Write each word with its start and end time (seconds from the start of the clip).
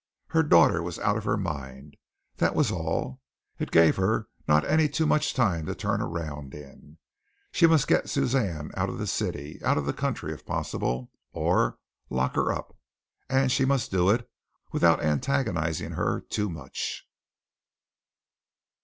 Her 0.29 0.41
daughter 0.41 0.81
was 0.81 0.97
out 0.97 1.15
of 1.15 1.25
her 1.25 1.37
mind, 1.37 1.95
that 2.37 2.55
was 2.55 2.71
all. 2.71 3.21
It 3.59 3.69
gave 3.69 3.97
her 3.97 4.29
not 4.47 4.65
any 4.65 4.89
too 4.89 5.05
much 5.05 5.35
time 5.35 5.67
to 5.67 5.75
turn 5.75 6.01
round 6.01 6.55
in. 6.55 6.97
She 7.51 7.67
must 7.67 7.87
get 7.87 8.09
Suzanne 8.09 8.71
out 8.75 8.89
of 8.89 8.97
the 8.97 9.05
city 9.05 9.61
out 9.63 9.77
of 9.77 9.85
the 9.85 9.93
country, 9.93 10.33
if 10.33 10.43
possible, 10.43 11.11
or 11.33 11.77
lock 12.09 12.33
her 12.33 12.51
up, 12.51 12.75
and 13.29 13.51
she 13.51 13.63
must 13.63 13.91
do 13.91 14.09
it 14.09 14.27
without 14.71 15.03
antagonizing 15.03 15.91
her 15.91 16.19
too 16.21 16.49
much. 16.49 17.07